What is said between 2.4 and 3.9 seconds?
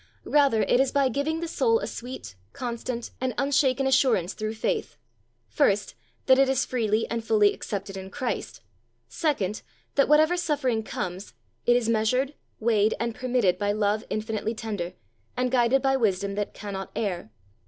constant, and unshaken